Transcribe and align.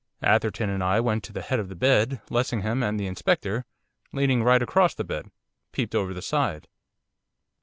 Atherton 0.23 0.67
and 0.71 0.83
I 0.83 0.99
went 0.99 1.23
to 1.25 1.31
the 1.31 1.43
head 1.43 1.59
of 1.59 1.69
the 1.69 1.75
bed, 1.75 2.21
Lessingham 2.31 2.81
and 2.81 2.99
the 2.99 3.05
Inspector, 3.05 3.65
leaning 4.11 4.41
right 4.41 4.63
across 4.63 4.95
the 4.95 5.03
bed, 5.03 5.29
peeped 5.73 5.93
over 5.93 6.11
the 6.11 6.23
side. 6.23 6.67